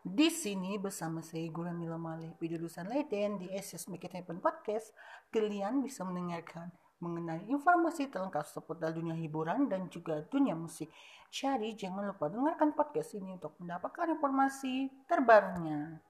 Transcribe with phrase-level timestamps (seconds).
[0.00, 4.96] Di sini bersama saya Gula Mila Malih, Lulusan Leiden di SS Make It Podcast.
[5.28, 6.72] Kalian bisa mendengarkan
[7.04, 10.88] mengenai informasi terlengkap seputar dunia hiburan dan juga dunia musik.
[11.28, 16.00] Jadi jangan lupa dengarkan podcast ini untuk mendapatkan informasi terbarunya.